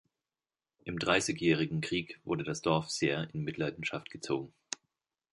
Im 0.83 0.97
Dreißigjährigen 0.97 1.79
Krieg 1.79 2.19
wurde 2.23 2.43
das 2.43 2.63
Dorf 2.63 2.89
sehr 2.89 3.29
in 3.35 3.43
Mitleidenschaft 3.43 4.09
gezogen. 4.09 4.51